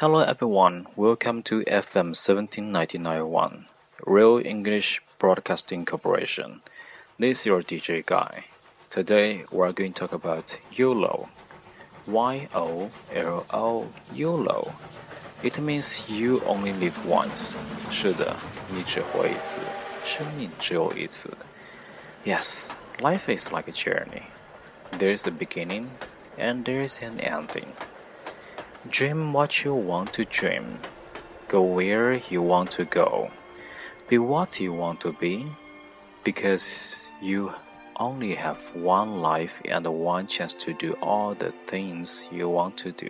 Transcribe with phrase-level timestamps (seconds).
[0.00, 3.66] Hello everyone, welcome to FM 17991,
[4.04, 6.60] Real English Broadcasting Corporation.
[7.18, 8.44] This is your DJ Guy.
[8.90, 11.28] Today we're going to talk about YOLO.
[12.06, 14.74] Y O L O YOLO.
[15.42, 17.56] It means you only live once.
[17.90, 18.36] 是的，
[18.70, 19.58] 你只活一次，
[20.04, 21.30] 生命只有一次。
[22.24, 24.24] Yes, life is like a journey.
[24.98, 25.88] There's a beginning
[26.38, 27.68] and there's an ending.
[28.87, 30.79] Dream what you want to dream.
[31.49, 33.29] Go where you want to go.
[34.07, 35.45] Be what you want to be.
[36.23, 37.53] Because you
[37.97, 42.93] only have one life and one chance to do all the things you want to
[42.93, 43.09] do.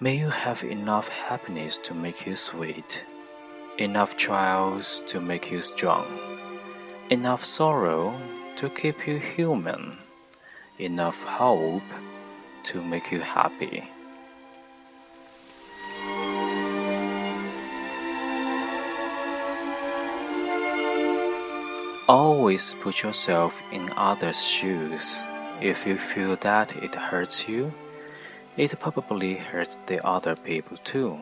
[0.00, 3.04] May you have enough happiness to make you sweet,
[3.78, 6.06] enough trials to make you strong,
[7.08, 8.18] enough sorrow
[8.56, 9.98] to keep you human,
[10.78, 11.84] enough hope
[12.64, 13.84] to make you happy.
[22.08, 25.22] Always put yourself in others' shoes.
[25.60, 27.72] If you feel that it hurts you,
[28.56, 31.18] it probably hurts the other people too.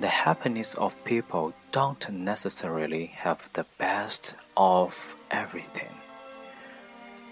[0.00, 5.94] The happiness of people don't necessarily have the best of everything.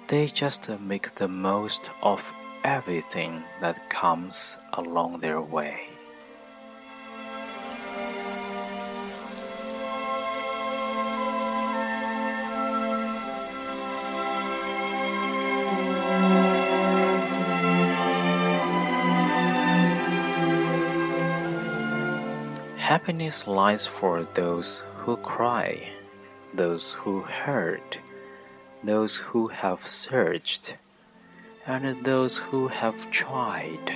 [0.08, 2.32] They just make the most of
[2.64, 5.88] everything that comes along their way.
[22.76, 25.88] Happiness lies for those who cry,
[26.54, 27.98] those who hurt,
[28.84, 30.76] those who have searched
[31.66, 33.92] and those who have tried,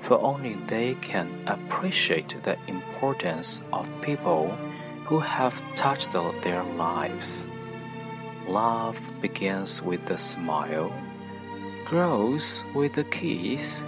[0.00, 4.48] for only they can appreciate the importance of people
[5.04, 7.48] who have touched their lives.
[8.48, 10.92] Love begins with a smile,
[11.84, 13.84] grows with a kiss,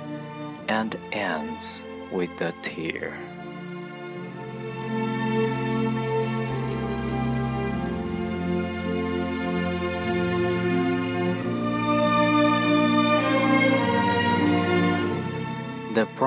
[0.68, 3.18] and ends with a tear.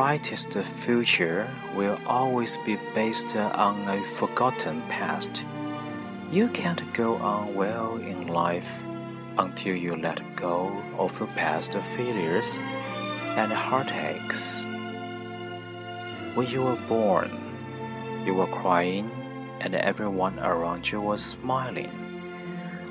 [0.09, 5.45] Brightest future will always be based on a forgotten past.
[6.31, 8.71] You can't go on well in life
[9.37, 12.57] until you let go of past failures
[13.37, 14.65] and heartaches.
[16.33, 17.29] When you were born,
[18.25, 19.11] you were crying
[19.61, 21.91] and everyone around you was smiling.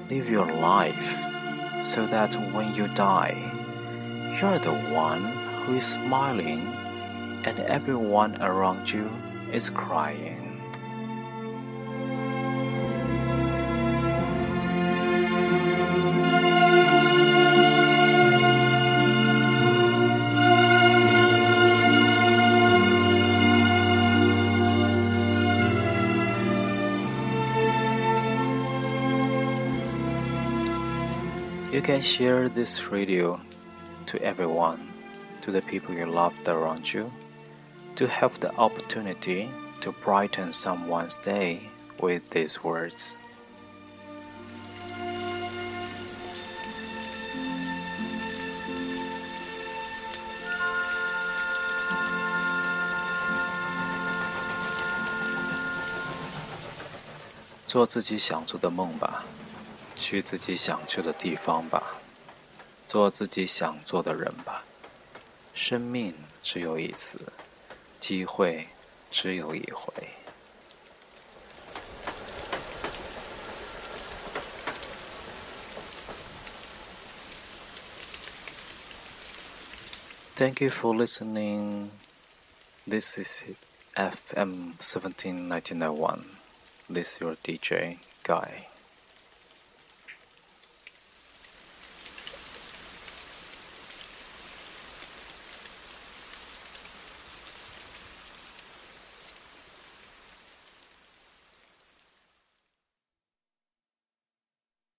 [0.09, 1.11] Live your life
[1.83, 3.35] so that when you die,
[4.41, 5.25] you're the one
[5.65, 6.63] who is smiling
[7.49, 9.11] and everyone around you
[9.51, 10.45] is crying.
[31.73, 33.41] You can share this radio
[34.05, 34.93] to everyone
[35.41, 37.11] to the people you love around you,
[37.98, 39.50] to have the opportunity
[39.82, 41.60] to brighten someone's day
[42.00, 43.16] with these words.
[57.68, 59.26] “做自己想做的梦吧，
[59.96, 61.82] 去自己想去的地方吧，
[62.88, 64.64] 做自己想做的人吧。”
[65.56, 67.20] 生命只有一次，
[68.00, 68.68] 机会
[69.12, 70.10] 只有一回。
[80.36, 81.92] Thank you for listening.
[82.88, 83.44] This is
[83.96, 86.26] FM 17991.
[86.90, 88.68] This is your DJ Guy.